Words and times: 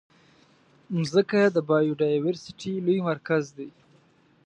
مځکه 0.97 1.41
د 1.55 1.57
بایوډایورسټي 1.69 2.73
لوی 2.85 2.99
مرکز 3.09 3.43
دی. 3.57 3.69